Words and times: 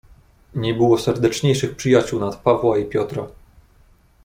"Nie 0.55 0.73
było 0.73 0.97
serdeczniejszych 0.97 1.75
przyjaciół 1.75 2.19
nad 2.19 2.35
Pawła 2.35 2.77
i 2.77 2.85
Piotra." 2.85 3.27